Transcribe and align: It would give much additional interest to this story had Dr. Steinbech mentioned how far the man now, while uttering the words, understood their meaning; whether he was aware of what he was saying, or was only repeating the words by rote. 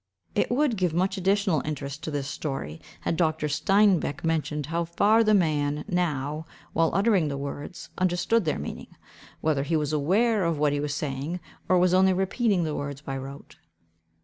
It 0.33 0.49
would 0.49 0.77
give 0.77 0.95
much 0.95 1.15
additional 1.15 1.61
interest 1.63 2.01
to 2.01 2.09
this 2.09 2.27
story 2.27 2.81
had 3.01 3.15
Dr. 3.15 3.47
Steinbech 3.47 4.23
mentioned 4.23 4.65
how 4.65 4.83
far 4.83 5.23
the 5.23 5.35
man 5.35 5.85
now, 5.87 6.47
while 6.73 6.89
uttering 6.95 7.27
the 7.27 7.37
words, 7.37 7.91
understood 7.99 8.43
their 8.43 8.57
meaning; 8.57 8.95
whether 9.41 9.61
he 9.61 9.77
was 9.77 9.93
aware 9.93 10.43
of 10.43 10.57
what 10.57 10.73
he 10.73 10.79
was 10.79 10.95
saying, 10.95 11.39
or 11.69 11.77
was 11.77 11.93
only 11.93 12.13
repeating 12.13 12.63
the 12.63 12.73
words 12.73 13.01
by 13.01 13.15
rote. 13.15 13.57